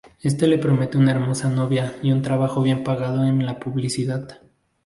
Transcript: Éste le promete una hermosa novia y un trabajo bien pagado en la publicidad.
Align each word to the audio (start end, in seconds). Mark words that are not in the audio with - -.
Éste 0.19 0.47
le 0.47 0.57
promete 0.59 0.97
una 0.97 1.11
hermosa 1.11 1.47
novia 1.47 1.95
y 2.01 2.11
un 2.11 2.23
trabajo 2.23 2.63
bien 2.63 2.83
pagado 2.83 3.23
en 3.23 3.45
la 3.45 3.59
publicidad. 3.59 4.41